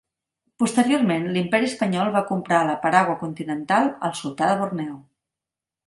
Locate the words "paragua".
2.87-3.19